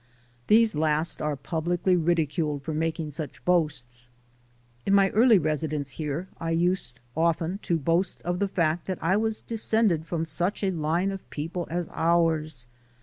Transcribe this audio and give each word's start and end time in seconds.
These 0.47 0.73
last 0.73 1.21
are 1.21 1.35
publicly 1.35 1.95
ridiculed 1.95 2.63
for 2.63 2.73
making 2.73 3.11
such 3.11 3.45
boasts. 3.45 4.07
In 4.83 4.95
my 4.95 5.11
early 5.11 5.37
residence 5.37 5.91
here, 5.91 6.27
I 6.39 6.49
used 6.49 6.99
often 7.15 7.59
to 7.59 7.77
boast 7.77 8.19
of 8.23 8.39
the 8.39 8.47
fact 8.47 8.87
that 8.87 8.97
I 8.99 9.15
was 9.15 9.43
descended 9.43 10.07
from 10.07 10.25
such 10.25 10.63
a 10.63 10.71
line 10.71 11.11
of 11.11 11.29
people 11.29 11.67
as 11.69 11.87
ours. 11.91 12.65